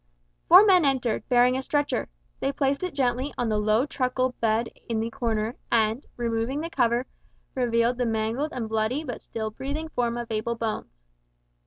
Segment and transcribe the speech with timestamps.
[0.47, 2.09] Four men entered, bearing a stretcher.
[2.39, 6.71] They placed it gently on the low truckle bed in the corner, and, removing the
[6.71, 7.05] cover,
[7.53, 10.89] revealed the mangled and bloody but still breathing form of Abel Bones.